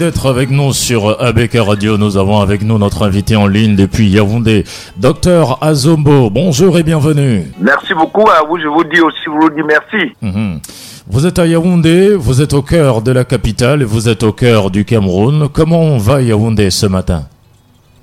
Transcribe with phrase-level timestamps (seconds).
[0.00, 1.98] d'être avec nous sur ABK Radio.
[1.98, 4.64] Nous avons avec nous notre invité en ligne depuis Yaoundé,
[4.96, 6.30] Docteur Azombo.
[6.30, 7.44] Bonjour et bienvenue.
[7.60, 8.58] Merci beaucoup à vous.
[8.58, 10.16] Je vous dis aussi, vous vous dis merci.
[10.22, 10.60] Mhm.
[11.06, 14.32] Vous êtes à Yaoundé, vous êtes au cœur de la capitale et vous êtes au
[14.32, 15.50] cœur du Cameroun.
[15.52, 17.24] Comment va Yaoundé ce matin?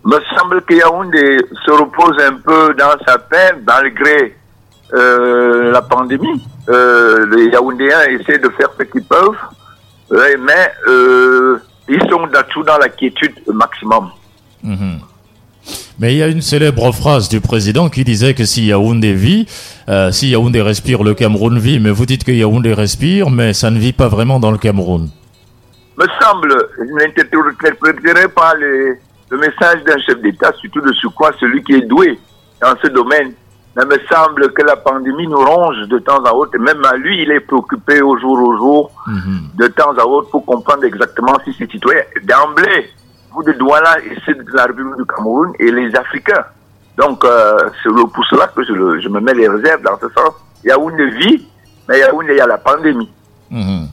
[0.05, 4.37] Me semble que Yaoundé se repose un peu dans sa paix malgré
[4.93, 6.43] euh, la pandémie.
[6.69, 9.35] Euh, les Yaoundéens essaient de faire ce qu'ils peuvent,
[10.11, 11.57] mais euh,
[11.89, 14.09] ils sont tout dans la quiétude maximum.
[14.63, 14.99] Mhm.
[15.99, 19.47] Mais il y a une célèbre phrase du président qui disait que si Yaoundé vit,
[19.89, 21.79] euh, si Yaoundé respire, le Cameroun vit.
[21.79, 25.09] Mais vous dites que Yaoundé respire, mais ça ne vit pas vraiment dans le Cameroun.
[25.97, 31.63] Me semble, je n'interpréterai pas le message d'un chef d'État, surtout de ce quoi celui
[31.63, 32.19] qui est doué
[32.61, 33.33] dans ce domaine.
[33.77, 36.57] Mais me semble que la pandémie nous ronge de temps à autre.
[36.57, 39.49] Même à lui, il est préoccupé au jour au jour, Mhm.
[39.55, 42.89] de temps à autre, pour comprendre exactement si ses citoyens, d'emblée,
[43.31, 46.45] vous de Douala et ceux de la République du Cameroun et les Africains.
[46.97, 50.07] Donc, euh, c'est pour cela que je, le- je me mets les réserves dans ce
[50.09, 50.33] sens.
[50.63, 51.47] Yaoundé vit,
[51.87, 53.11] mais Yaoundé, il y a la pandémie.
[53.51, 53.87] Mhm.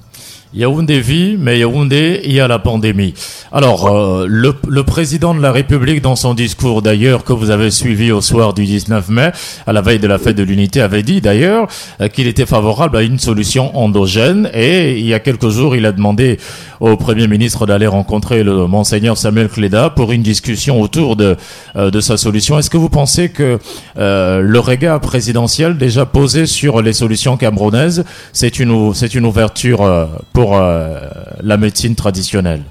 [0.54, 3.12] Yaoundé vit, mais Yaoundé, il y a la pandémie.
[3.50, 7.72] Alors, euh, le, le président de la République, dans son discours d'ailleurs, que vous avez
[7.72, 9.32] suivi au soir du 19 mai,
[9.66, 11.66] à la veille de la fête de l'unité, avait dit d'ailleurs
[12.00, 14.48] euh, qu'il était favorable à une solution endogène.
[14.54, 16.38] Et il y a quelques jours, il a demandé
[16.80, 21.36] au Premier ministre d'aller rencontrer le monseigneur Samuel Cléda pour une discussion autour de,
[21.76, 22.58] euh, de sa solution.
[22.58, 23.58] Est-ce que vous pensez que
[23.96, 29.82] euh, le regard présidentiel déjà posé sur les solutions camerounaises, c'est une, c'est une ouverture
[29.82, 30.06] euh,
[30.44, 30.98] pour euh,
[31.42, 32.62] la médecine traditionnelle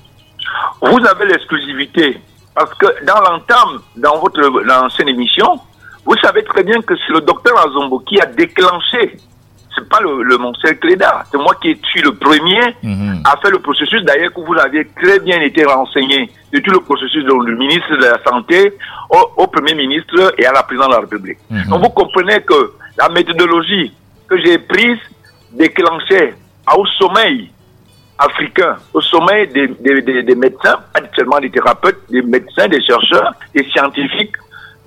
[0.81, 2.19] Vous avez l'exclusivité.
[2.53, 5.59] Parce que dans l'entame, dans votre l'ancienne émission,
[6.05, 9.17] vous savez très bien que c'est le docteur Azombo qui a déclenché.
[9.75, 11.23] C'est pas le, le Monseigneur Cléda.
[11.31, 13.23] C'est moi qui suis le premier Mhm.
[13.25, 14.03] à faire le processus.
[14.03, 18.05] D'ailleurs, que vous aviez très bien été renseigné de tout le processus du ministre de
[18.13, 18.59] la Santé
[19.09, 21.39] au, au Premier ministre et à la présidente de la République.
[21.49, 21.63] Mhm.
[21.69, 22.59] Donc, vous comprenez que
[22.99, 23.91] la méthodologie
[24.29, 24.99] que j'ai prise
[25.53, 26.35] déclenchait
[26.77, 27.49] au sommeil
[28.17, 34.35] africain, au sommet des, médecins, pas seulement des thérapeutes, des médecins, des chercheurs, des scientifiques,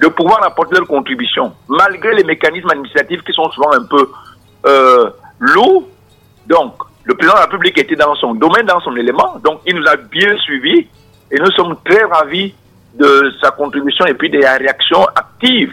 [0.01, 4.11] de pouvoir apporter leur contribution, malgré les mécanismes administratifs qui sont souvent un peu
[4.67, 5.89] euh, lourds.
[6.47, 9.77] Donc, le président de la République était dans son domaine, dans son élément, donc il
[9.77, 10.87] nous a bien suivis
[11.31, 12.55] et nous sommes très ravis
[12.95, 15.73] de sa contribution et puis des réactions actives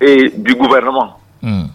[0.00, 1.18] et du gouvernement.
[1.42, 1.68] Mhm.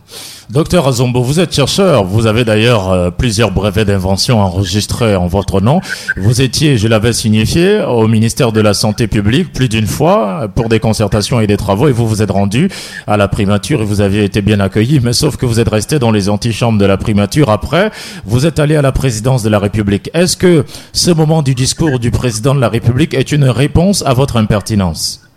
[0.50, 2.06] Docteur Azombo, vous êtes chercheur.
[2.06, 5.82] Vous avez d'ailleurs euh, plusieurs brevets d'invention enregistrés en votre nom.
[6.16, 10.70] Vous étiez, je l'avais signifié, au ministère de la Santé publique plus d'une fois pour
[10.70, 12.70] des concertations et des travaux et vous vous êtes rendu
[13.08, 15.02] à la primature et vous aviez été bien accueilli.
[15.04, 17.50] Mais sauf que vous êtes resté dans les antichambres de la primature.
[17.50, 17.92] Après,
[18.26, 20.10] vous êtes allé à la présidence de la République.
[20.14, 24.14] Est-ce que ce moment du discours du président de la République est une réponse à
[24.14, 25.28] votre impertinence?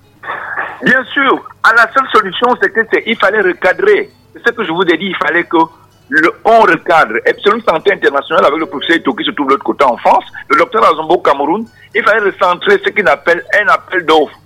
[0.84, 4.10] Bien sûr, à la seule solution, c'était c'est- il fallait recadrer.
[4.45, 5.59] Ce que je vous ai dit, il fallait que
[6.09, 7.15] le, on recadre.
[7.25, 10.56] Epsilon Santé Internationale avec le professeur qui se trouve de l'autre côté en France, le
[10.56, 11.65] docteur Azombo Cameroun,
[11.95, 14.37] il fallait recentrer ce qu'il appelle un appel d'offres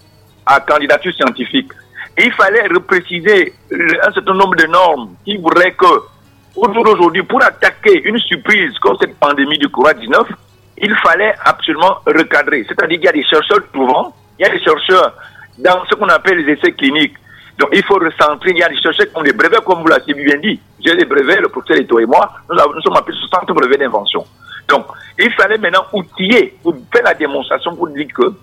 [0.47, 1.71] à candidature scientifique.
[2.17, 5.87] Et il fallait repréciser un certain nombre de normes qui voudraient que,
[6.55, 10.27] au jour d'aujourd'hui, pour attaquer une surprise comme cette pandémie du Covid-19,
[10.79, 12.65] il fallait absolument recadrer.
[12.69, 15.15] C'est-à-dire qu'il y a des chercheurs trouvants, il y a des chercheurs
[15.59, 17.15] dans ce qu'on appelle les essais cliniques.
[17.59, 19.87] Donc il faut recentrer, il y a des chercheurs qui ont des brevets, comme vous
[19.87, 20.61] l'avez bien dit.
[20.85, 24.25] J'ai des brevets, le professeur Eto et moi, nous, sommes de 60 brevets d'invention.
[24.69, 24.87] Donc
[25.19, 26.57] il fallait maintenant outiller
[26.93, 28.35] faire la démonstration pour dire que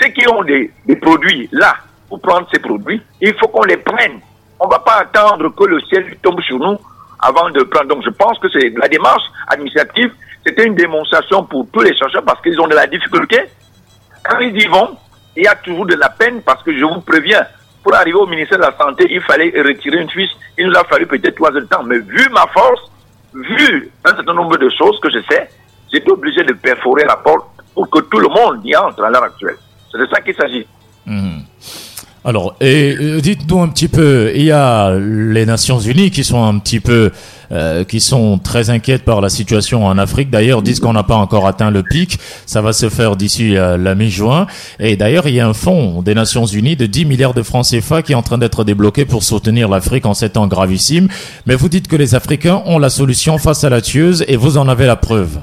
[0.00, 1.76] ceux qui ont des, des produits là,
[2.08, 4.20] pour prendre ces produits, il faut qu'on les prenne.
[4.58, 6.78] On ne va pas attendre que le ciel tombe sur nous
[7.18, 7.88] avant de prendre.
[7.88, 10.12] Donc je pense que c'est la démarche administrative,
[10.46, 13.40] c'était une démonstration pour tous les chercheurs parce qu'ils ont de la difficulté.
[14.24, 14.96] Quand ils y vont,
[15.36, 17.46] il y a toujours de la peine parce que je vous préviens,
[17.82, 20.30] pour arriver au ministère de la Santé, il fallait retirer une fiche.
[20.58, 21.82] Il nous a fallu peut-être trois heures de temps.
[21.82, 22.90] Mais vu ma force,
[23.34, 25.48] vu un certain nombre de choses que je sais,
[25.92, 29.24] j'étais obligé de perforer la porte pour que tout le monde y entre à l'heure
[29.24, 29.56] actuelle.
[29.90, 30.66] C'est de ça qu'il s'agit.
[32.22, 36.44] Alors, et euh, dites-nous un petit peu, il y a les Nations Unies qui sont
[36.44, 37.12] un petit peu,
[37.50, 40.28] euh, qui sont très inquiètes par la situation en Afrique.
[40.28, 42.18] D'ailleurs, disent qu'on n'a pas encore atteint le pic.
[42.44, 44.46] Ça va se faire d'ici euh, la mi-juin.
[44.78, 47.64] Et d'ailleurs, il y a un fonds des Nations Unies de 10 milliards de francs
[47.64, 51.08] CFA qui est en train d'être débloqué pour soutenir l'Afrique en ces temps gravissimes.
[51.46, 54.58] Mais vous dites que les Africains ont la solution face à la tueuse et vous
[54.58, 55.38] en avez la preuve.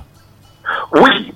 [0.94, 1.34] Oui,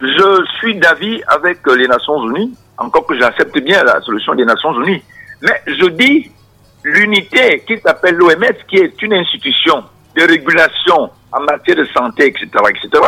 [0.00, 4.72] je suis d'avis avec les Nations Unies, encore que j'accepte bien la solution des Nations
[4.82, 5.02] Unies.
[5.42, 6.30] Mais je dis
[6.84, 9.84] l'unité qui s'appelle l'OMS, qui est une institution
[10.16, 13.02] de régulation en matière de santé, etc., etc.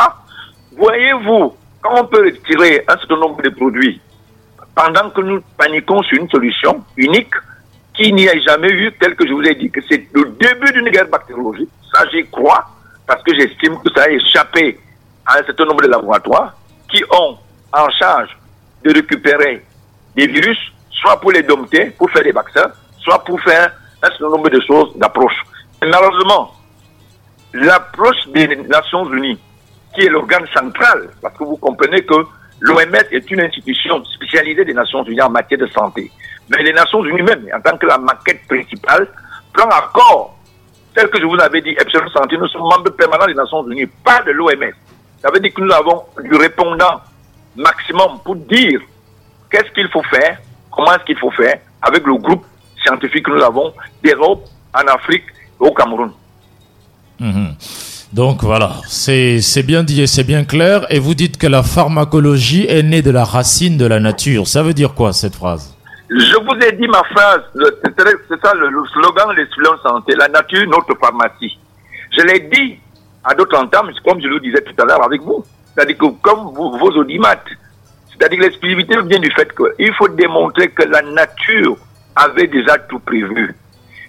[0.77, 4.01] Voyez-vous, quand on peut retirer un certain nombre de produits
[4.75, 7.35] pendant que nous paniquons sur une solution unique
[7.95, 10.73] qui n'y a jamais eu, tel que je vous ai dit, que c'est le début
[10.73, 12.65] d'une guerre bactériologique, ça j'y crois,
[13.07, 14.79] parce que j'estime que ça a échappé
[15.27, 16.55] à un certain nombre de laboratoires
[16.89, 17.37] qui ont
[17.73, 18.37] en charge
[18.85, 19.65] de récupérer
[20.17, 20.59] des virus,
[20.91, 23.73] soit pour les dompter, pour faire des vaccins, soit pour faire
[24.03, 25.37] un certain nombre de choses d'approche.
[25.83, 26.55] Malheureusement,
[27.53, 29.39] l'approche des Nations Unies,
[29.95, 32.15] qui est l'organe central, parce que vous comprenez que
[32.61, 36.11] l'OMS est une institution spécialisée des Nations Unies en matière de santé.
[36.49, 39.09] Mais les Nations Unies même, en tant que la maquette principale,
[39.53, 40.37] prend accord,
[40.95, 43.87] tel que je vous l'avais dit, Epsilon Santé, nous sommes membres permanents des Nations Unies,
[44.05, 44.73] pas de l'OMS.
[45.23, 47.01] Ça veut dire que nous avons du répondant
[47.61, 48.81] maximum pour dire
[49.51, 50.39] qu'est-ce qu'il faut faire,
[50.71, 52.45] comment est-ce qu'il faut faire, avec le groupe
[52.83, 53.73] scientifique que nous avons
[54.03, 55.25] d'Europe, en Afrique
[55.61, 56.13] et au Cameroun.
[57.19, 57.55] Mhm.
[58.13, 60.85] Donc voilà, c'est bien dit et c'est bien clair.
[60.91, 64.49] Et vous dites que la pharmacologie est née de la racine de la nature.
[64.49, 65.77] Ça veut dire quoi cette phrase?
[66.09, 69.47] Je vous ai dit ma phrase, c'est ça le, slogan de
[69.81, 71.57] Santé, la nature, notre pharmacie.
[72.19, 72.79] Je l'ai dit
[73.23, 75.45] à d'autres ententes, comme je le disais tout à l'heure avec vous.
[75.75, 77.45] C'est-à-dire que comme vos audimates,
[78.11, 81.77] c'est-à-dire que l'exclusivité vient du fait qu'il faut démontrer que la nature
[82.17, 83.55] avait déjà tout prévu.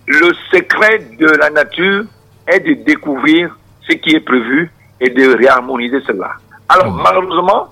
[0.07, 2.03] Le secret de la nature
[2.47, 3.55] est de découvrir
[3.87, 4.69] ce qui est prévu
[4.99, 6.31] et de réharmoniser cela.
[6.67, 7.01] Alors, mmh.
[7.03, 7.69] malheureusement,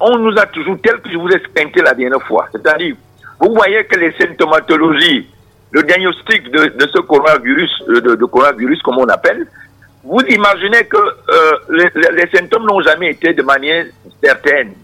[0.00, 2.96] on nous a toujours, tel que je vous ai expliqué la dernière fois, c'est-à-dire,
[3.40, 5.28] vous voyez que les symptomatologies,
[5.70, 9.46] le diagnostic de, ce coronavirus, euh, de, coronavirus comme on appelle,
[10.04, 13.86] vous imaginez que euh, les, symptômes n'ont jamais été de manière
[14.22, 14.74] certaine.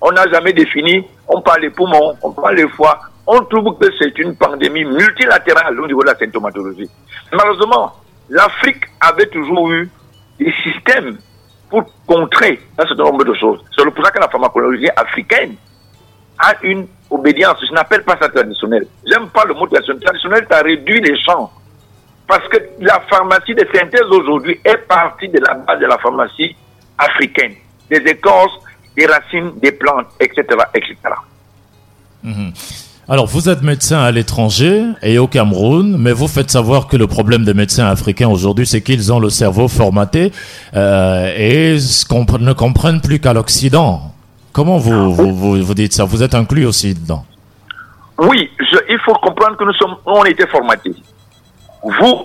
[0.00, 3.86] On n'a jamais défini, on parle des poumons, on parle des foie, on trouve que
[3.98, 6.90] c'est une pandémie multilatérale au niveau de la symptomatologie.
[7.32, 7.92] Malheureusement,
[8.28, 9.88] l'Afrique avait toujours eu
[10.38, 11.18] des systèmes
[11.70, 13.60] pour contrer un certain nombre de choses.
[13.76, 15.54] C'est pour ça que la pharmacologie africaine
[16.38, 17.58] a une obédience.
[17.66, 18.86] Je n'appelle pas ça traditionnel.
[19.06, 20.02] J'aime pas le mot traditionnel.
[20.02, 21.50] Traditionnel, ça réduit les champs.
[22.26, 26.56] Parce que la pharmacie de synthèse aujourd'hui est partie de la base de la pharmacie
[26.98, 27.54] africaine.
[27.90, 28.58] Des écorces,
[28.96, 30.44] des racines, des plantes, etc.
[30.74, 30.96] etc.
[33.06, 37.06] Alors, vous êtes médecin à l'étranger et au Cameroun, mais vous faites savoir que le
[37.06, 40.32] problème des médecins africains aujourd'hui, c'est qu'ils ont le cerveau formaté
[40.74, 44.14] euh, et ne comprennent plus qu'à l'Occident.
[44.54, 46.04] Comment vous, vous, vous, dites ça?
[46.04, 47.26] Vous êtes inclus aussi dedans?
[48.18, 48.48] Oui,
[48.88, 50.94] il faut comprendre que nous sommes, on était formatés.
[51.84, 52.24] Vous,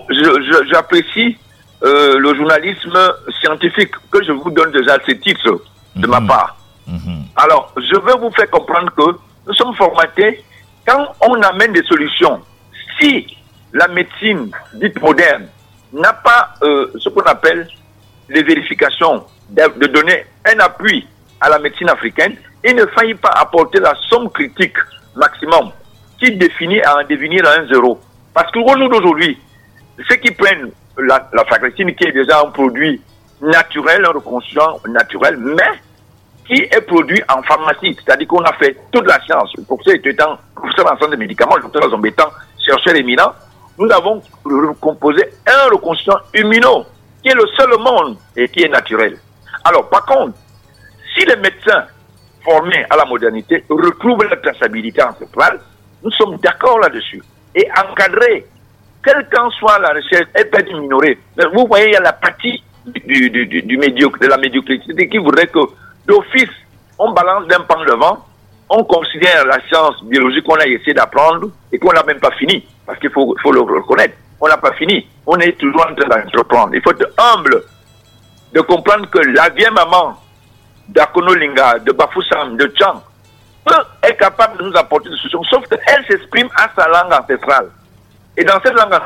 [0.72, 1.38] j'apprécie
[1.84, 2.98] euh, le journalisme
[3.42, 5.62] scientifique que je vous donne déjà ces titres
[5.96, 6.28] de ma mhm.
[6.28, 6.56] part.
[6.88, 7.24] Mhm.
[7.36, 9.18] Alors, je veux vous faire comprendre que
[9.48, 10.44] nous sommes formatés
[10.88, 12.42] quand on amène des solutions,
[13.00, 13.28] si
[13.74, 15.48] la médecine dite moderne
[15.94, 17.68] n'a pas euh, ce qu'on appelle
[18.30, 21.06] les vérifications, de, donner un appui
[21.42, 24.78] à la médecine africaine, il ne faille pas apporter la somme critique
[25.16, 25.72] maximum
[26.20, 28.00] qui définit à en devenir à un zéro.
[28.34, 29.38] Parce qu'au jour d'aujourd'hui,
[30.07, 33.01] ceux qui prennent la, la qui est déjà un produit
[33.42, 35.80] naturel, un reconstruction naturel, mais
[36.46, 37.96] qui est produit en pharmacie.
[38.04, 39.51] C'est-à-dire qu'on a fait toute la science.
[39.57, 42.30] Le professeur étant professeur d'ensemble des médicaments, le docteur Zombétan,
[42.66, 43.31] chercheur éminent,
[43.78, 44.22] nous avons
[44.81, 46.85] composé un reconstruction immuno,
[47.24, 49.18] qui est le seul monde et qui est naturel.
[49.64, 50.38] Alors, par contre,
[51.16, 51.85] si les médecins
[52.44, 55.59] formés à la modernité retrouvent la traçabilité ancestrale,
[56.04, 57.21] nous sommes d'accord là-dessus.
[57.56, 58.45] Et encadrer,
[59.04, 61.18] quelle qu'en soit la recherche, elle peut être minorée.
[61.54, 65.18] Vous voyez, il y a la partie du, du, du, médiocre, de la médiocrité qui
[65.18, 65.60] voudrait que
[66.06, 66.50] d'office,
[66.98, 68.26] on balance d'un pan devant,
[68.70, 72.66] on considère la science biologique qu'on a essayé d'apprendre et qu'on n'a même pas fini,
[72.86, 74.16] parce qu'il faut, faut, le reconnaître.
[74.42, 75.08] On n'a pas fini.
[75.26, 76.74] On est toujours en train d'entreprendre.
[76.74, 77.64] Il faut être humble
[78.54, 80.18] de comprendre que la vieille maman
[80.88, 83.02] d'Akonolinga, de Bafoussam, de Tchang,
[84.04, 87.70] est capable de nous apporter des solutions, sauf qu'elle s'exprime à sa langue ancestrale.
[88.40, 88.98] Et dans cette langue,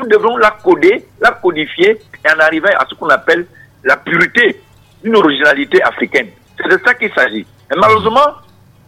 [0.00, 3.46] nous devons la coder, la codifier et en arriver à ce qu'on appelle
[3.84, 4.60] la pureté
[5.04, 6.30] d'une originalité africaine.
[6.56, 7.46] C'est de ça qu'il s'agit.
[7.72, 8.34] Et malheureusement,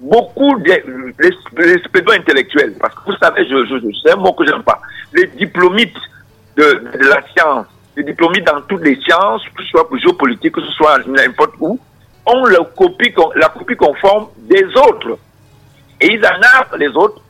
[0.00, 0.82] beaucoup des
[1.20, 4.80] les, intellectuels, parce que vous savez, je, je, c'est un mot que je n'aime pas,
[5.12, 5.96] les diplomites
[6.56, 10.60] de, de, la science, les diplomites dans toutes les sciences, que ce soit géopolitique, que
[10.60, 11.78] ce soit n'importe où,
[12.26, 15.18] ont la copie, conforme des autres.
[16.00, 17.22] Et ils en les autres,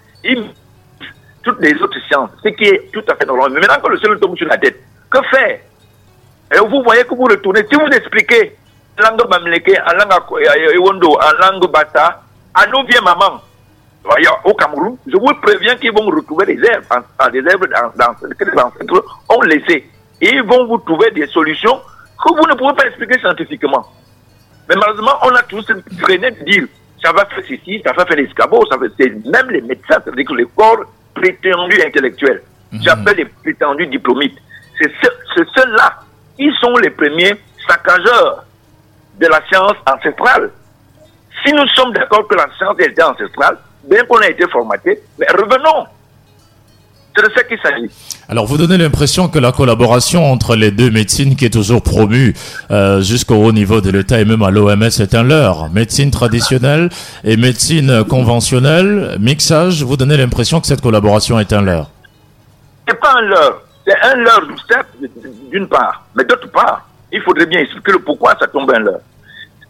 [1.45, 3.53] toutes les autres sciences, ce qui est tout à fait normal.
[3.53, 5.59] Mais maintenant que le ciel tombe sur la tête, que faire
[6.55, 8.57] Et vous voyez que vous retournez, si vous expliquez
[8.99, 12.23] langue mamleke, en langue Ewondo, en langue Bata,
[12.55, 13.41] à nos vieux mamans.
[14.45, 18.45] Au Cameroun, je vous préviens qu'ils vont retrouver des herbes, en, des herbes dans, que
[18.45, 19.91] les ancêtres ont laissé.
[20.21, 21.81] Et ils vont vous trouver des solutions
[22.23, 23.87] que vous ne pouvez pas expliquer scientifiquement.
[24.69, 25.67] Mais malheureusement, on a tous
[26.03, 26.65] traîné de dire
[27.03, 30.27] ça va faire ceci, ça va faire l'escabeau, ça va c'est même les médecins, c'est-à-dire
[30.27, 30.85] que les corps
[31.33, 32.83] prétendus intellectuels, mhm.
[32.83, 34.39] j'appelle les prétendus diplomites,
[34.79, 34.91] c'est
[35.37, 36.01] ceux-là
[36.37, 37.35] qui sont les premiers
[37.69, 38.45] saccageurs
[39.21, 40.51] de la science ancestrale.
[41.45, 45.27] Si nous sommes d'accord que la science était ancestrale, bien qu'on ait été formaté, mais
[45.29, 45.87] revenons
[47.17, 47.91] c'est de ça qu'il s'agit.
[48.29, 52.35] Alors, vous donnez l'impression que la collaboration entre les deux médecines, qui est toujours promue
[52.71, 55.71] euh, jusqu'au haut niveau de l'État et même à l'OMS, est un leurre.
[55.71, 56.89] Médecine traditionnelle
[57.23, 61.91] et médecine conventionnelle, mixage, vous donnez l'impression que cette collaboration est un leurre.
[62.89, 63.63] C'est pas un leurre.
[63.87, 64.49] C'est un leurre,
[65.51, 66.05] d'une part.
[66.17, 69.01] Mais d'autre part, il faudrait bien expliquer le pourquoi ça tombe un leurre.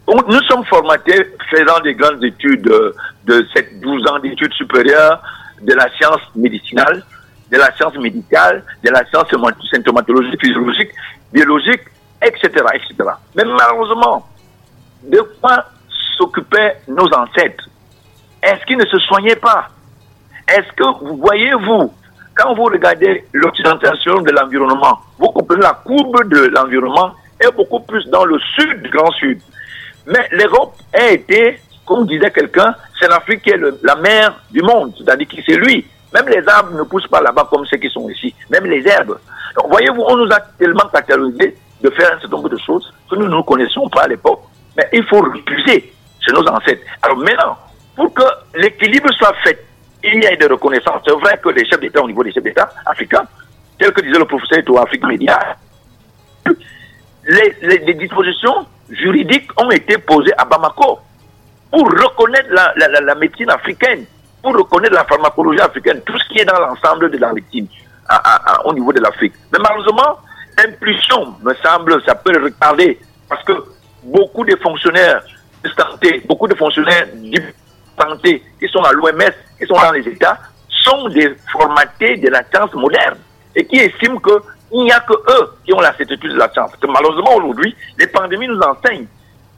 [0.07, 2.71] Nous sommes formatés faisant des grandes études
[3.25, 5.21] de 7, 12 ans d'études supérieures
[5.61, 7.03] de la science médicinale
[7.51, 9.27] de la science médicale, de la science
[9.71, 10.91] symptomatologique, physiologique,
[11.31, 11.81] biologique,
[12.21, 13.09] etc., etc.
[13.35, 14.27] Mais malheureusement,
[15.03, 15.65] de quoi
[16.17, 17.69] s'occupaient nos ancêtres?
[18.41, 19.69] Est-ce qu'ils ne se soignaient pas?
[20.47, 21.91] Est-ce que vous voyez-vous,
[22.35, 28.05] quand vous regardez l'occidentalisation de l'environnement, vous comprenez la courbe de l'environnement est beaucoup plus
[28.07, 29.41] dans le sud, Grand Sud.
[30.07, 34.93] Mais l'Europe a été, comme disait quelqu'un, c'est l'Afrique qui est la mère du monde,
[34.97, 38.09] c'est-à-dire que c'est lui même les arbres ne poussent pas là-bas comme ceux qui sont
[38.09, 38.33] ici.
[38.49, 39.17] Même les herbes.
[39.55, 43.15] Donc, voyez-vous, on nous a tellement caractérisé de faire un certain nombre de choses que
[43.15, 44.39] nous ne connaissions pas à l'époque.
[44.77, 46.83] Mais il faut refuser chez nos ancêtres.
[47.01, 47.57] Alors maintenant,
[47.97, 48.23] pour que
[48.55, 49.65] l'équilibre soit fait,
[50.03, 51.01] il y a des reconnaissances.
[51.05, 53.25] C'est vrai que les chefs d'État, au niveau des chefs d'État africains,
[53.77, 55.57] tel que disait le professeur Eto Afrique Média,
[57.27, 60.99] les, dispositions juridiques ont été posées à Bamako
[61.71, 64.05] pour reconnaître la médecine africaine
[64.45, 67.67] pour reconnaître la pharmacologie africaine, tout ce qui est dans l'ensemble de la médecine
[68.63, 69.33] au niveau de l'Afrique.
[69.51, 70.19] Mais malheureusement,
[70.55, 73.53] l'impulsion, me semble, ça peut retarder parce que
[74.03, 75.23] beaucoup de fonctionnaires
[75.63, 77.41] de santé, beaucoup de fonctionnaires de
[77.99, 80.37] santé qui sont à l'OMS, qui sont dans les États,
[80.83, 83.17] sont des formatés de la science moderne
[83.55, 86.71] et qui estiment qu'il n'y a que eux qui ont la certitude de la science.
[86.79, 89.07] Que malheureusement, aujourd'hui, les pandémies nous enseignent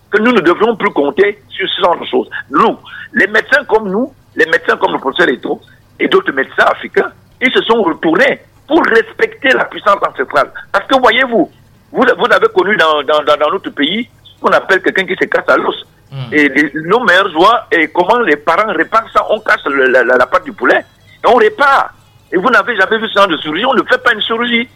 [0.09, 2.29] que nous ne devrions plus compter sur ce genre de choses.
[2.49, 2.77] Nous,
[3.11, 5.59] les médecins comme nous, les médecins comme le professeur Eto
[5.99, 10.51] et d'autres médecins africains, ils se sont retournés pour respecter la puissance ancestrale.
[10.71, 11.51] Parce que voyez-vous,
[11.91, 15.25] vous, vous avez connu dans, dans, dans, notre pays ce qu'on appelle quelqu'un qui se
[15.25, 15.75] casse à l'os.
[16.11, 16.33] Hmm.
[16.33, 20.45] Et nos meilleurs joies, et comment les parents réparent ça, on casse la, la, pâte
[20.45, 20.85] du poulet,
[21.23, 21.93] et on répare.
[22.31, 24.69] Et vous n'avez jamais vu ce genre de chirurgie, on ne fait pas une chirurgie.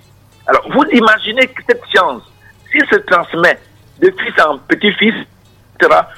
[0.47, 2.23] Alors, vous imaginez que cette science,
[2.71, 3.59] s'il se transmet
[4.01, 5.15] de fils en petit-fils,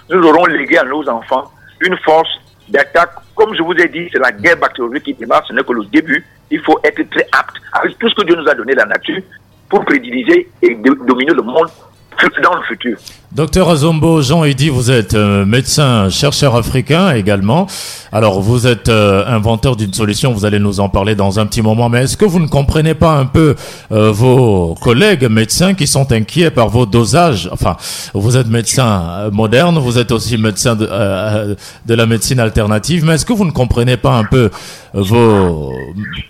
[0.10, 2.30] nous aurons légué à nos enfants une force
[2.70, 3.12] d'attaque.
[3.36, 5.86] Comme je vous ai dit, c'est la guerre bactériologique qui démarre, ce n'est que le
[5.86, 6.26] début.
[6.52, 9.22] Il faut être très apte avec tout ce que Dieu nous a donné, la nature,
[9.70, 11.70] pour prédiriger et dominer le monde
[12.42, 12.98] dans le futur.
[13.34, 17.66] Docteur Azombo, Jean dit vous êtes euh, médecin, chercheur africain également.
[18.12, 21.64] Alors, vous êtes euh, inventeur d'une solution, vous allez nous en parler dans un petit
[21.64, 23.56] moment, mais est-ce que vous ne comprenez pas un peu
[23.92, 27.50] euh, vos collègues médecins qui sont inquiets par vos dosages?
[27.52, 27.76] Enfin,
[28.14, 30.86] vous êtes médecin moderne, vous êtes aussi médecin de,
[31.88, 34.52] la médecine alternative, mais est-ce que vous ne comprenez pas un peu
[34.94, 35.74] vos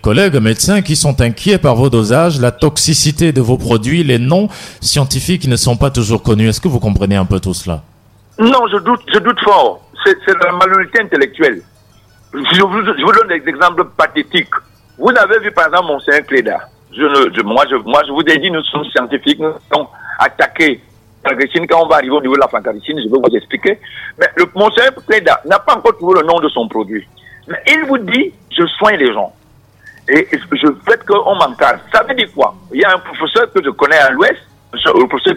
[0.00, 4.48] collègues médecins qui sont inquiets par vos dosages, la toxicité de vos produits, les noms
[4.80, 7.82] scientifiques ne sont pas toujours connus Est-ce que vous comprenez un peu tout cela?
[8.38, 9.80] Non, je doute, je doute fort.
[10.04, 11.62] C'est la malhonnêteté intellectuelle.
[12.32, 14.54] Je vous, donne des exemples pathétiques.
[14.98, 16.68] Vous avez vu par exemple Monseigneur Cléda.
[16.92, 19.86] Je moi, je, moi, je vous ai dit, nous sommes scientifiques, nous sommes
[20.18, 20.80] attaqués
[21.68, 23.78] quand on va arriver au niveau de la fancaricine, je vais vous expliquer.
[24.18, 24.46] Mais le
[25.06, 27.06] Cléda n'a pas encore trouvé le nom de son produit.
[27.48, 29.32] Mais il vous dit, je soigne les gens.
[30.08, 31.80] Et je fais qu'on m'encadre.
[31.92, 32.54] Ça veut dire quoi?
[32.72, 34.40] Il y a un professeur que je connais à l'Ouest,
[34.74, 35.34] le professeur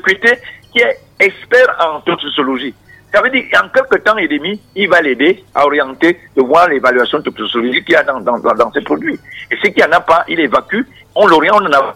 [0.72, 2.74] qui est expert en toxicologie.
[3.14, 6.68] Ça veut dire qu'en quelques temps et demi, il va l'aider à orienter, de voir
[6.68, 9.18] l'évaluation toxicologique qu'il y a dans, ces produits.
[9.50, 10.82] Et ce qu'il n'y en a pas, il évacue,
[11.16, 11.96] on l'oriente, on en a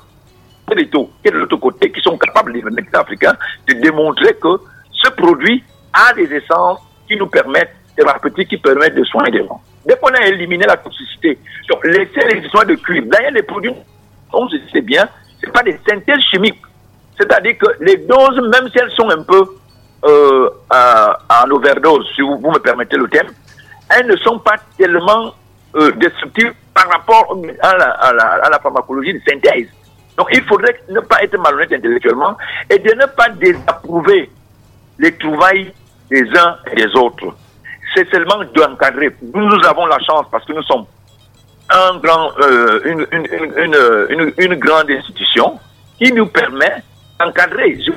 [0.76, 3.36] des taux qui est de l'autre côté, qui sont capables, les médecins africains,
[3.68, 4.58] de démontrer que
[4.92, 9.62] ce produit a des essences qui nous permettent, thérapeutiques, qui permettent de soigner des gens.
[9.86, 11.38] Dès qu'on a éliminé la toxicité,
[11.70, 13.74] donc laisser les soins de cuivre, d'ailleurs les produits,
[14.32, 15.10] on sait bien,
[15.44, 16.62] ce pas des synthèses chimiques
[17.22, 19.44] c'est-à-dire que les doses, même si elles sont un peu
[20.06, 23.30] euh, en overdose, si vous, me permettez le terme,
[23.90, 25.34] elles ne sont pas tellement
[25.76, 29.68] euh, destructives par rapport à la, pharmacologie de synthèse.
[30.18, 32.36] Donc il faudrait ne pas être malhonnête intellectuellement
[32.70, 34.30] et de ne pas désapprouver
[34.98, 35.72] les trouvailles
[36.10, 37.36] des uns et des autres.
[37.96, 39.16] C'est seulement d'encadrer.
[39.22, 40.86] Nous, nous avons la chance parce que nous sommes
[41.74, 42.82] euh,
[44.38, 45.60] une, grande institution
[45.98, 46.84] qui nous permet
[47.28, 47.78] encadrer.
[47.86, 47.92] Je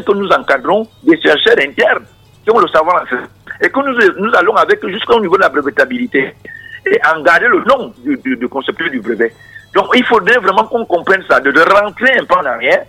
[0.00, 2.04] que nous encadrons des chercheurs internes
[2.44, 3.04] qui ont le savoir
[3.60, 6.34] et que nous, nous allons avec jusqu'au niveau de la brevetabilité
[6.86, 9.32] et en garder le nom du, du, du concepteur du brevet.
[9.74, 12.84] Donc il faudrait vraiment qu'on comprenne ça, de, de, rentrer un peu en arrière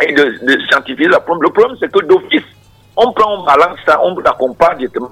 [0.00, 1.42] et de, de scientifier la problème.
[1.48, 2.44] Le problème, c'est que d'office,
[2.96, 5.10] on prend, on balance ça, on la compare directement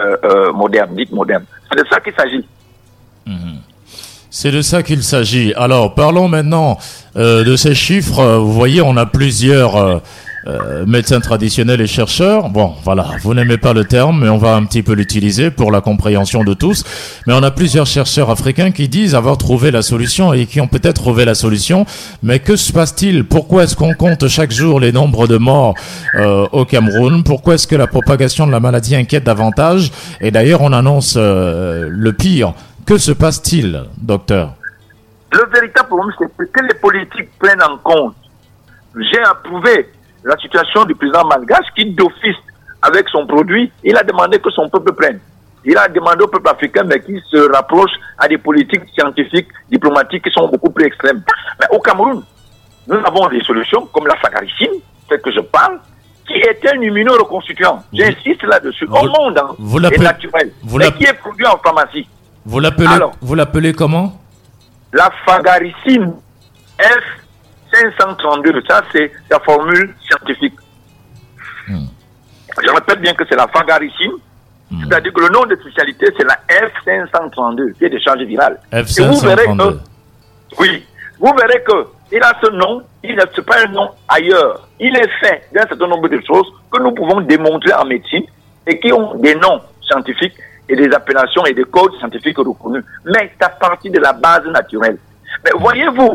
[0.00, 1.44] euh, euh, moderne, dite moderne.
[1.70, 2.46] C'est de ça qu'il s'agit.
[4.30, 5.54] C'est de ça qu'il s'agit.
[5.54, 6.78] Alors, parlons maintenant
[7.16, 8.38] euh, de ces chiffres.
[8.38, 9.98] Vous voyez, on a plusieurs euh,
[10.48, 12.50] euh, médecins traditionnels et chercheurs.
[12.50, 15.72] Bon, voilà, vous n'aimez pas le terme, mais on va un petit peu l'utiliser pour
[15.72, 16.84] la compréhension de tous.
[17.26, 20.68] Mais on a plusieurs chercheurs africains qui disent avoir trouvé la solution et qui ont
[20.68, 21.84] peut-être trouvé la solution.
[22.22, 23.24] Mais que se passe-t-il?
[23.24, 25.74] Pourquoi est-ce qu'on compte chaque jour les nombres de morts
[26.14, 27.24] euh, au Cameroun?
[27.24, 29.90] Pourquoi est-ce que la propagation de la maladie inquiète davantage?
[30.20, 32.54] Et d'ailleurs, on annonce euh, le pire.
[32.86, 34.54] Que se passe-t-il, docteur
[35.32, 38.14] Le véritable problème, c'est que les politiques prennent en compte.
[38.94, 39.90] J'ai approuvé
[40.22, 42.36] la situation du président malgache qui, d'office,
[42.82, 45.18] avec son produit, il a demandé que son peuple prenne.
[45.64, 50.22] Il a demandé au peuple africain, mais qui se rapproche à des politiques scientifiques, diplomatiques
[50.22, 51.24] qui sont beaucoup plus extrêmes.
[51.58, 52.22] Mais au Cameroun,
[52.86, 55.80] nous avons des solutions comme la saccharicine, c'est que je parle,
[56.24, 57.82] qui est un immunoreconstituant.
[57.92, 58.86] J'insiste là-dessus.
[58.86, 60.52] Au monde, hein, vous est naturel.
[60.62, 62.06] Vous mais qui est produit en pharmacie.
[62.46, 62.86] Vous l'appelez,
[63.20, 64.12] vous l'appelez comment?
[64.92, 66.14] La fagaricine
[66.78, 67.04] F
[67.98, 70.54] 532, ça c'est la formule scientifique.
[71.68, 71.86] Hmm.
[72.64, 74.12] Je répète bien que c'est la fagaricine,
[74.70, 74.84] hmm.
[74.84, 78.60] c'est-à-dire que le nom de spécialité c'est la F532, qui est des charges virales.
[78.72, 79.02] F532.
[79.02, 79.78] Et vous verrez que,
[80.60, 80.86] oui,
[81.18, 84.68] vous verrez que il a ce nom, il n'a pas un nom ailleurs.
[84.78, 88.22] Il est fait d'un certain nombre de choses que nous pouvons démontrer en médecine
[88.68, 90.36] et qui ont des noms scientifiques
[90.68, 92.84] et des appellations et des codes scientifiques reconnus.
[93.04, 94.98] Mais à partir de la base naturelle.
[95.44, 96.14] Mais voyez-vous,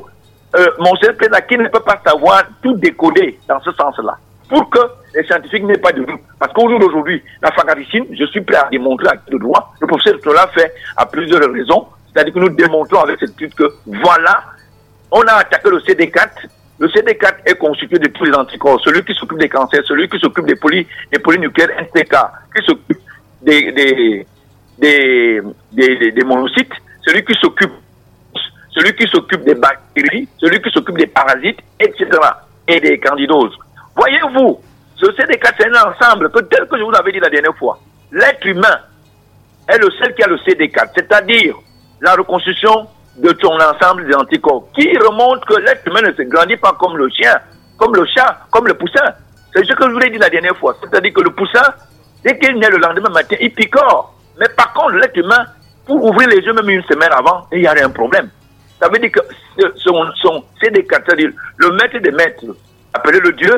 [0.57, 1.11] euh, mon cher
[1.47, 4.17] qui ne peut pas savoir tout décoder dans ce sens-là,
[4.49, 4.79] pour que
[5.15, 6.19] les scientifiques n'aient pas de doute.
[6.39, 9.87] Parce qu'au jour d'aujourd'hui, la fagaricine, je suis prêt à démontrer avec le droit, le
[9.87, 14.43] professeur cela fait à plusieurs raisons, c'est-à-dire que nous démontrons avec cette étude que voilà,
[15.11, 16.29] on a attaqué le CD4,
[16.79, 18.81] le CD4 est constitué de tous les anticorps.
[18.83, 22.15] Celui qui s'occupe des cancers, celui qui s'occupe des, poly, des polynucléaires NTK,
[22.55, 22.97] qui s'occupe
[23.41, 24.27] des, des,
[24.81, 25.41] des,
[25.71, 26.73] des, monocytes,
[27.05, 27.71] celui qui s'occupe
[28.71, 32.05] celui qui s'occupe des bactéries, celui qui s'occupe des parasites, etc.
[32.67, 33.53] et des candidoses.
[33.95, 34.61] Voyez-vous,
[34.95, 37.77] ce CD4, c'est un ensemble que tel que je vous avais dit la dernière fois,
[38.13, 38.79] l'être humain
[39.67, 41.55] est le seul qui a le CD4, c'est-à-dire
[41.99, 46.57] la reconstruction de ton ensemble des anticorps, qui remonte que l'être humain ne se grandit
[46.57, 47.35] pas comme le chien,
[47.77, 49.13] comme le chat, comme le poussin.
[49.53, 50.77] C'est ce que je vous ai dit la dernière fois.
[50.81, 51.63] C'est-à-dire que le poussin,
[52.23, 54.15] dès qu'il naît le lendemain matin, il picore.
[54.41, 55.45] Mais par contre, l'être humain,
[55.85, 58.27] pour ouvrir les yeux même une semaine avant, il y a un problème.
[58.81, 59.19] Ça veut dire que
[59.77, 62.45] son, son CD4, c'est-à-dire le maître des maîtres,
[62.91, 63.53] appelé le Dieu,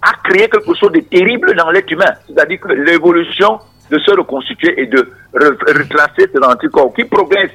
[0.00, 2.12] a créé quelque chose de terrible dans l'être humain.
[2.26, 7.50] C'est-à-dire que l'évolution de se reconstituer et de retracer cet anticorps qui progresse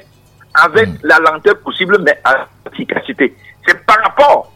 [0.53, 0.97] avec mm.
[1.03, 3.35] la lenteur possible, mais avec efficacité.
[3.67, 4.53] C'est par rapport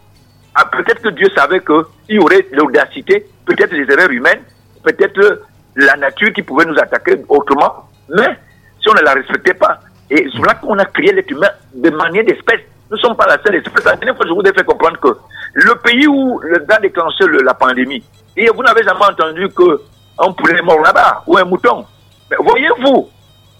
[0.53, 4.43] à peut-être que Dieu savait qu'il y aurait l'audacité, peut-être les erreurs humaines,
[4.83, 5.41] peut-être
[5.75, 8.37] la nature qui pouvait nous attaquer autrement, mais
[8.81, 9.79] si on ne la respectait pas.
[10.09, 12.61] Et c'est là qu'on a créé l'être humain de manière d'espèce.
[12.89, 13.85] Nous ne sommes pas la seule espèce.
[13.85, 15.15] La dernière fois, je vous ai fait comprendre que
[15.53, 18.03] le pays où le a déclenché la pandémie,
[18.35, 21.85] et vous n'avez jamais entendu qu'un poulet mort là-bas, ou un mouton.
[22.29, 23.09] Mais voyez-vous,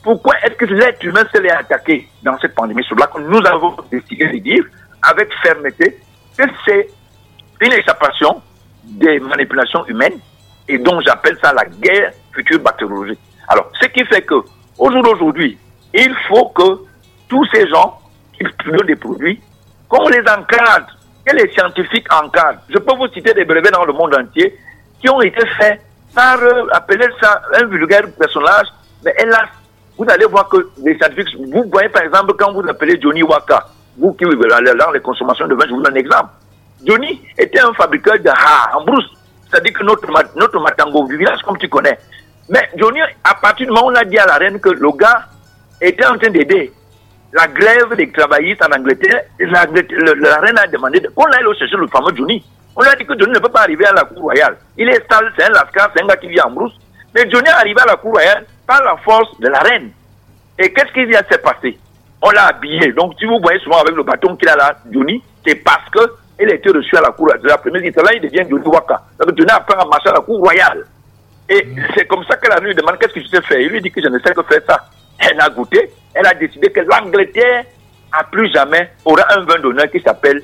[0.04, 2.84] pourquoi est-ce que l'être humain se l'est attaqué dans cette pandémie?
[2.88, 4.64] C'est là que nous avons décidé de dire
[5.04, 5.98] avec fermeté
[6.38, 6.90] que c'est
[7.62, 8.42] une échappation
[8.84, 10.20] des manipulations humaines
[10.68, 13.20] et donc j'appelle ça la guerre future bactériologique.
[13.52, 14.36] Alors, ce qui fait que,
[14.78, 15.58] au jour d'aujourd'hui,
[15.94, 16.84] il faut que
[17.28, 18.00] tous ces gens
[18.32, 19.42] qui produisent des produits,
[19.90, 20.88] qu'on les encadre,
[21.26, 22.62] que les scientifiques encadrent.
[22.70, 24.58] Je peux vous citer des brevets dans le monde entier
[25.02, 25.82] qui ont été faits
[26.16, 28.68] par, euh, appeler ça un vulgaire personnage,
[29.04, 29.50] mais hélas,
[29.98, 33.66] vous allez voir que les scientifiques, vous voyez par exemple quand vous appelez Johnny Waka,
[33.98, 36.30] vous qui allez dans les consommations de vin, je vous donne un exemple.
[36.86, 39.12] Johnny était un fabricant de ha en brousse,
[39.50, 42.00] c'est-à-dire que notre, notre matango du village, comme tu connais.
[42.52, 44.92] Mais Johnny, à partir du moment où on a dit à la reine que le
[44.92, 45.26] gars
[45.80, 46.72] était en train d'aider
[47.34, 52.14] la grève des travaillistes en Angleterre, la, reine a demandé qu'on aille chercher le fameux
[52.14, 52.44] Johnny.
[52.76, 54.58] On a dit que Johnny ne peut pas arriver à la cour royale.
[54.78, 56.74] Il est sale, c'est un lascar, c'est un gars qui vit en brousse.
[57.16, 59.92] Mais Johnny est arrivé à la cour royale par la force de la reine.
[60.60, 61.80] Et qu'est-ce qui s'est passé
[62.22, 62.92] On l'a habillé.
[62.92, 66.50] Donc, si vous voyez souvent avec le bâton qu'il a là, Johnny, c'est parce qu'il
[66.50, 67.82] a été reçu à la cour de la première.
[67.82, 69.02] Là, il devient Johnny Waka.
[69.20, 70.86] Donc, Johnny apprend à marcher à la cour royale.
[71.52, 73.60] Et c'est comme ça que la lui demande qu'est-ce que je sais faire?
[73.60, 74.86] Il lui dit que je ne sais que faire ça.
[75.20, 75.92] Elle a goûté.
[76.14, 77.66] Elle a décidé que l'Angleterre,
[78.14, 80.42] à plus jamais, aura un vin d'honneur qui s'appelle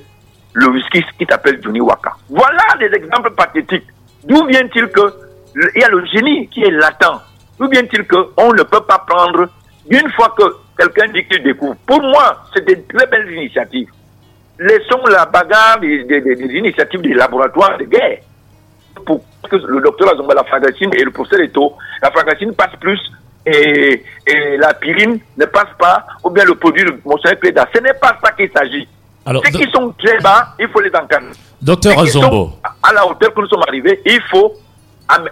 [0.53, 2.11] le whisky, qui s'appelle Johnny Waka.
[2.29, 3.87] Voilà des exemples pathétiques.
[4.25, 5.27] D'où vient-il que
[5.75, 7.21] il y a le génie qui est latent.
[7.57, 9.49] D'où vient-il qu'on ne peut pas prendre,
[9.89, 10.43] une fois que
[10.77, 13.89] quelqu'un dit qu'il découvre Pour moi, c'est des très belles initiatives.
[14.59, 16.05] Laissons la bagarre des,
[16.51, 18.19] initiatives des laboratoires de guerre.
[19.07, 22.99] Pour que le docteur Azomba, la fragacine et le professeur Eto, la fragacine passe plus
[23.45, 24.03] et,
[24.59, 27.65] la pyrine ne passe pas, ou bien le produit de Monseigneur Cléda.
[27.73, 28.87] Ce n'est pas ça qu'il s'agit.
[29.25, 31.31] Ceux qui sont très bas, il faut les encadrer.
[31.61, 32.51] Docteur Azombo.
[32.83, 34.53] À la hauteur que nous sommes arrivés, il faut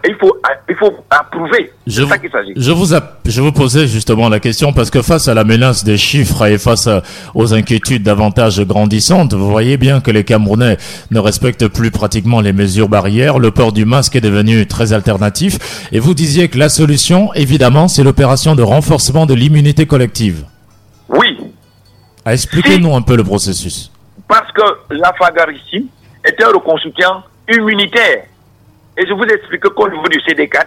[0.08, 0.38] il faut,
[0.70, 1.72] il faut approuver.
[1.88, 2.54] C'est ça qu'il s'agit.
[2.56, 2.94] Je vous,
[3.26, 6.58] je vous posais justement la question parce que face à la menace des chiffres et
[6.58, 6.88] face
[7.34, 10.78] aux inquiétudes davantage grandissantes, vous voyez bien que les Camerounais
[11.12, 13.38] ne respectent plus pratiquement les mesures barrières.
[13.38, 15.90] Le port du masque est devenu très alternatif.
[15.92, 20.46] Et vous disiez que la solution, évidemment, c'est l'opération de renforcement de l'immunité collective.
[21.10, 21.38] Oui.
[22.26, 23.92] Expliquez-nous un peu le processus.
[24.28, 25.88] Parce que la fagaricine
[26.24, 28.24] est un reconstruction immunitaire
[28.98, 30.66] et je vous explique qu'au niveau du CD4,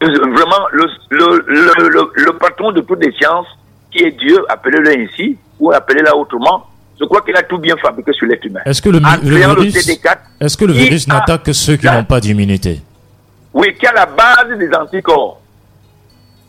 [0.00, 3.46] vraiment, le, le, le, patron de toutes les sciences,
[3.90, 6.66] qui est Dieu, appelez-le ainsi, ou appelez-le autrement,
[6.98, 8.60] je crois qu'il a tout bien fabriqué sur l'être humain.
[8.64, 9.88] Est-ce que le, virus,
[10.40, 12.80] est-ce que le virus n'attaque que ceux qui n'ont pas d'immunité?
[13.52, 15.40] Oui, qui a la base des anticorps.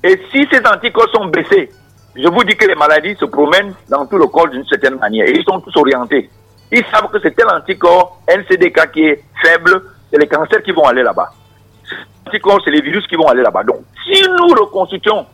[0.04, 1.70] Et si ces anticorps sont baissés,
[2.16, 5.28] je vous dis que les maladies se promènent dans tout le corps d'une certaine manière.
[5.28, 6.30] Et ils sont tous orientés.
[6.72, 10.84] Ils savent que c'est tel anticorps, NCDK qui est faible, c'est les cancers qui vont
[10.84, 11.30] aller là-bas.
[12.28, 13.64] Anticorps, c'est les virus qui vont aller là-bas.
[13.64, 15.26] Donc, si nous reconstituons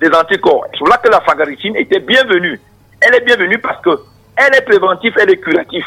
[0.00, 2.60] des anticorps, c'est là que la fagaricine était bienvenue.
[3.00, 3.90] Elle est bienvenue parce que
[4.36, 5.84] elle est préventive, elle est curative.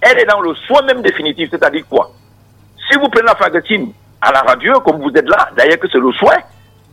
[0.00, 2.10] Elle est dans le soin même définitif, c'est-à-dire quoi?
[2.90, 5.98] Si vous prenez la fagaricine à la radio, comme vous êtes là, d'ailleurs que c'est
[5.98, 6.36] le soin,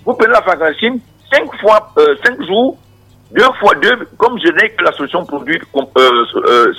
[0.05, 0.99] vous prenez la fagaricine
[1.31, 2.77] 5 fois, euh, 5 jours,
[3.31, 6.73] 2 fois 2, comme je n'ai que la solution produite euh, euh,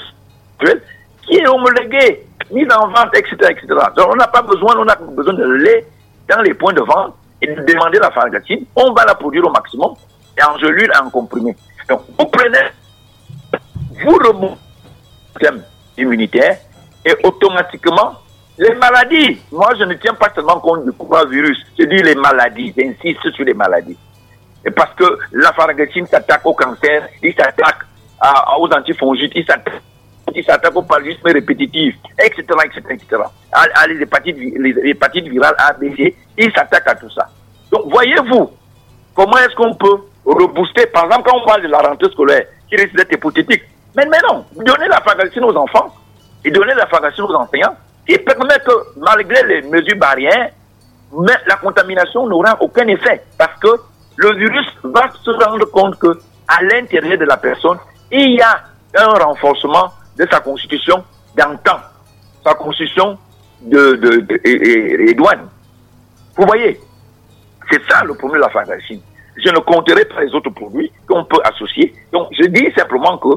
[1.27, 3.67] qui est homologuée mise en vente, etc., etc.
[3.97, 5.87] Donc, on n'a pas besoin, on a besoin de lait
[6.29, 8.65] dans les points de vente et de demander la fargatine.
[8.77, 9.95] On va la produire au maximum
[10.39, 11.57] et en gelule en comprimé.
[11.89, 12.59] Donc, vous prenez,
[14.05, 15.63] vous remontez le système
[15.99, 16.59] immunitaire
[17.05, 18.15] et automatiquement,
[18.59, 22.73] les maladies, moi je ne tiens pas seulement compte du coronavirus, je dis les maladies,
[22.77, 23.99] j'insiste sur les maladies.
[24.65, 27.83] Et parce que la fargatine s'attaque au cancer, il s'attaque
[28.59, 29.83] aux antifongites, il s'attaque
[30.33, 33.23] qui s'attaquent au paludisme répétitif, etc., etc., etc.
[33.53, 35.57] À, les, hépatites, les virales
[36.37, 37.29] ils s'attaquent à tout ça.
[37.71, 38.51] Donc, voyez-vous,
[39.15, 42.77] comment est-ce qu'on peut rebooster, par exemple, quand on parle de la rentrée scolaire, qui
[42.77, 43.63] risque d'être hypothétique,
[43.97, 45.95] mais, mais non, donner la pharmacie aux enfants
[46.45, 50.51] et donner la pharmacie aux enseignants, qui permet que, malgré les mesures barrières,
[51.13, 53.69] mais la contamination n'aura aucun effet, parce que
[54.17, 57.79] le virus va se rendre compte que à l'intérieur de la personne,
[58.11, 58.63] il y a
[58.99, 61.05] un renforcement de sa constitution
[61.37, 61.79] d'antan,
[62.45, 63.19] sa constitution
[63.63, 64.27] de, de.
[66.37, 66.81] Vous voyez,
[67.71, 69.03] c'est ça le problème de la pharmacie.
[69.37, 71.95] Je ne compterai pas les autres produits qu'on peut associer.
[72.13, 73.29] Donc, je dis simplement que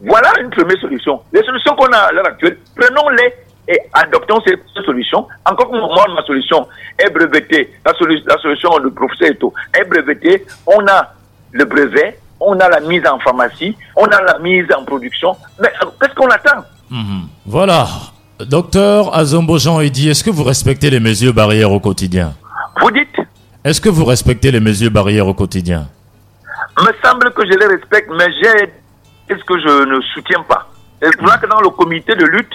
[0.00, 1.20] voilà une première solution.
[1.32, 3.32] Les solutions qu'on a à l'heure actuelle, prenons-les
[3.68, 5.26] et adoptons ces, solutions.
[5.44, 6.66] Encore que moi, ma solution
[6.98, 7.92] est brevetée, la,
[8.26, 10.46] la solution du professeur Eto est brevetée.
[10.66, 11.14] On a
[11.52, 15.36] le brevet, on a la mise en pharmacie, on a la mise en production.
[15.60, 16.64] Mais euh, qu'est-ce qu'on attend?
[16.90, 17.28] Mhm.
[17.46, 17.86] Voilà.
[18.40, 22.34] Docteur Azombo Jean dit, est-ce que vous respectez les mesures barrières au quotidien?
[22.80, 23.16] Vous dites?
[23.64, 25.88] Est-ce que vous respectez les mesures barrières au quotidien?
[26.78, 28.72] Me semble que je les respecte, mais j'ai
[29.34, 30.68] ce que je ne soutiens pas.
[31.02, 32.52] Et pour que dans le comité de lutte,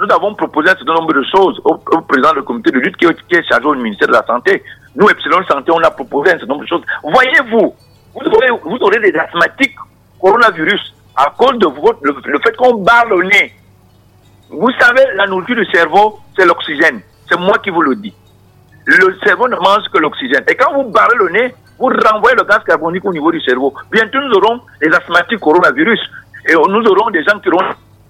[0.00, 3.06] nous avons proposé un certain nombre de choses au, président du comité de lutte qui,
[3.28, 4.62] qui, est chargé au ministère de la Santé.
[4.96, 6.82] Nous, Epsilon Santé, on a proposé un certain nombre de choses.
[7.02, 7.74] Voyez-vous,
[8.14, 9.76] vous aurez, des asthmatiques
[10.20, 11.66] coronavirus à cause de
[12.02, 13.52] le, fait qu'on barre le nez.
[14.50, 17.00] Vous savez, la nourriture du cerveau, c'est l'oxygène.
[17.28, 18.14] C'est moi qui vous le dis.
[18.86, 20.44] Le cerveau ne mange que l'oxygène.
[20.48, 23.74] Et quand vous barrez le nez, vous renvoyez le gaz carbonique au niveau du cerveau.
[23.90, 26.00] Bientôt, nous aurons les asthmatiques coronavirus.
[26.48, 27.64] Et nous aurons des gens qui auront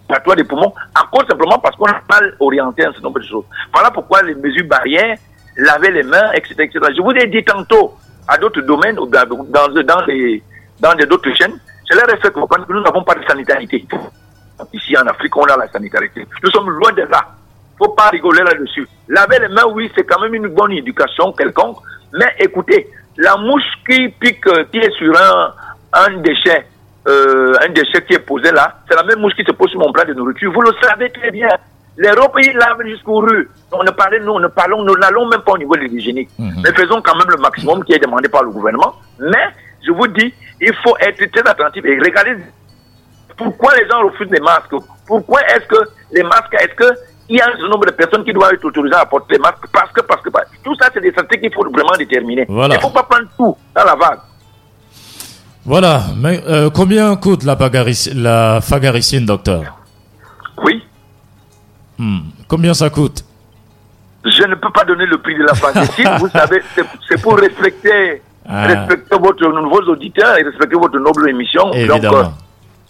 [0.08, 3.26] patouille des poumons à cause simplement parce qu'on a mal orienté un certain nombre de
[3.26, 3.44] choses.
[3.72, 5.16] Voilà pourquoi les mesures barrières,
[5.56, 6.80] laver les mains, etc., etc.
[6.96, 7.94] Je vous ai dit tantôt,
[8.28, 10.42] à d'autres domaines, dans, dans, les,
[10.80, 11.58] dans d'autres chaînes,
[11.90, 13.52] je leur ai fait que nous n'avons pas de sanité.
[14.72, 15.98] Ici en Afrique, on a la sanité.
[16.42, 17.26] Nous sommes loin de là.
[17.78, 18.86] faut pas rigoler là-dessus.
[19.08, 21.78] Laver les mains, oui, c'est quand même une bonne éducation quelconque.
[22.12, 25.52] Mais écoutez, la mouche qui pique, est sur un,
[25.92, 26.66] un déchet,
[27.08, 29.80] euh, un déchet qui est posé là, c'est la même mouche qui se pose sur
[29.80, 30.52] mon plat de nourriture.
[30.52, 31.48] Vous le savez très bien.
[31.96, 33.48] Les pays lavent jusqu'aux rues.
[33.72, 36.30] On ne parlait, nous, ne parlons, nous n'allons même pas au niveau de l'hygiénique.
[36.38, 36.62] Mhm.
[36.64, 38.94] Mais faisons quand même le maximum qui est demandé par le gouvernement.
[39.20, 39.46] Mais,
[39.86, 42.36] je vous dis, il faut être très attentif et regarder
[43.36, 44.74] pourquoi les gens refusent les masques.
[45.06, 48.32] Pourquoi est-ce que les masques, est-ce que il y a un nombre de personnes qui
[48.32, 50.28] doivent être autorisées à porter les masques parce que, parce que,
[50.62, 52.44] tout ça, c'est des statistiques qu'il faut vraiment déterminer.
[52.48, 54.18] Il ne faut pas prendre tout dans la vague.
[55.64, 57.56] Voilà, mais euh, combien coûte la,
[58.14, 59.62] la fagaricine, docteur?
[60.62, 60.82] Oui.
[61.98, 62.18] Hmm.
[62.48, 63.24] Combien ça coûte
[64.24, 66.08] Je ne peux pas donner le prix de la fagaricine.
[66.18, 66.62] Vous savez,
[67.08, 68.66] c'est pour respecter, ah.
[68.66, 71.72] respecter votre, nouveaux auditeurs et respecter votre noble émission.
[71.72, 72.34] Évidemment.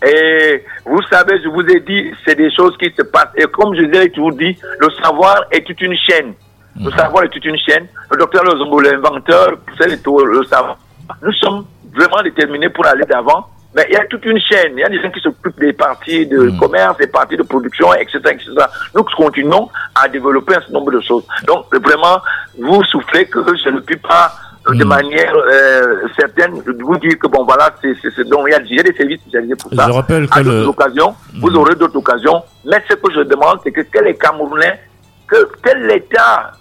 [0.04, 3.32] Euh, et vous savez, je vous ai dit, c'est des choses qui se passent.
[3.36, 6.34] Et comme je vous ai toujours dit, le savoir est toute une chaîne.
[6.78, 6.96] Le hmm.
[6.96, 7.86] savoir est toute une chaîne.
[8.10, 10.76] Le docteur Lozombo, l'inventeur, c'est le savoir.
[11.22, 11.64] Nous sommes
[11.94, 13.48] vraiment déterminés pour aller d'avant.
[13.74, 14.72] Mais il y a toute une chaîne.
[14.76, 16.58] Il y a des gens qui s'occupent des parties de hmm.
[16.58, 18.52] commerce, des parties de production, etc., etc.
[18.94, 21.24] Nous continuons à développer un certain nombre de choses.
[21.46, 22.18] Donc, vraiment,
[22.58, 24.32] vous soufflez que je ne puis pas
[24.68, 24.88] euh, de hmm.
[24.88, 28.94] manière euh, certaine vous dire que bon voilà c'est c'est donc il y a, des
[28.94, 29.86] services spécialisés pour ça.
[29.88, 30.66] Je rappelle que le...
[30.66, 31.56] occasions, vous hmm.
[31.56, 32.42] aurez d'autres occasions.
[32.64, 34.80] Mais ce que je demande c'est que quel est Camerounais,
[35.26, 36.52] que quel État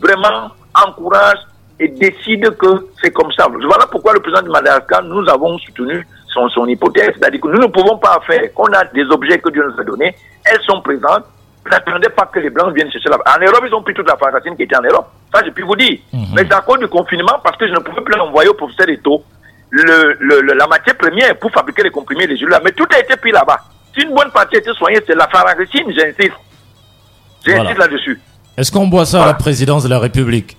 [0.00, 1.38] vraiment encourage
[1.80, 3.48] et décide que c'est comme ça.
[3.48, 7.60] Voilà pourquoi le président de Madagascar, nous avons soutenu son, son hypothèse, c'est-à-dire que nous
[7.60, 10.14] ne pouvons pas faire qu'on a des objets que Dieu nous a donnés,
[10.44, 11.24] elles sont présentes,
[11.70, 14.16] n'attendez pas que les Blancs viennent chercher là En Europe, ils ont pris toute la
[14.16, 15.08] pharmacine qui était en Europe.
[15.34, 15.98] Ça, je puis vous dire.
[16.12, 16.26] Mhm.
[16.34, 18.88] Mais c'est à cause du confinement, parce que je ne pouvais plus envoyer au professeur
[18.88, 19.22] Eto
[19.70, 22.60] le, le, la matière première pour fabriquer les comprimés, les là.
[22.64, 23.58] Mais tout a été pris là-bas.
[23.94, 26.34] Si une bonne partie a été soignée, c'est la pharmacine, j'insiste.
[27.46, 28.20] J'insiste là-dessus.
[28.56, 30.56] Est-ce qu'on boit ça à la présidence de la République?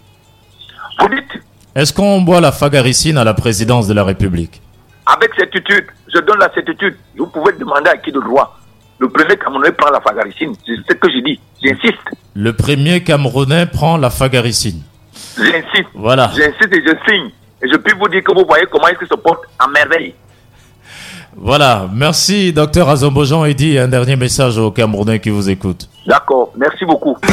[1.76, 4.62] Est-ce qu'on boit la fagaricine à la présidence de la République?
[5.06, 6.96] Avec certitude, je donne la certitude.
[7.18, 8.58] Vous pouvez demander à qui de droit.
[9.00, 10.54] Le premier Camerounais prend la fagaricine.
[10.66, 11.40] C'est ce que j'ai dit.
[11.64, 11.98] J'insiste.
[12.36, 14.82] Le premier Camerounais prend la fagaricine.
[15.38, 15.90] J'insiste.
[15.96, 16.30] Voilà.
[16.36, 17.32] J'insiste et je signe.
[17.64, 20.14] Et je puis vous dire que vous voyez comment est-ce que se porte en merveille.
[21.36, 21.88] Voilà.
[21.92, 23.46] Merci, docteur Azombojan.
[23.46, 25.90] Et dit un dernier message aux Camerounais qui vous écoutent.
[26.06, 26.52] D'accord.
[26.56, 27.18] Merci beaucoup.